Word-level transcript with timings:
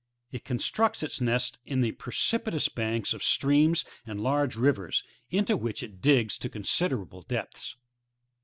It 0.31 0.43
constructs 0.45 1.03
its 1.03 1.21
nests 1.21 1.59
in 1.63 1.81
the 1.81 1.91
precipitous 1.91 2.69
banks 2.69 3.13
of 3.13 3.23
streams 3.23 3.85
and 4.03 4.19
large 4.19 4.55
rivers, 4.55 5.03
into 5.29 5.55
which 5.55 5.83
it 5.83 6.01
digs 6.01 6.39
to 6.39 6.49
considerable 6.49 7.21
depths 7.21 7.73
12. 7.73 7.81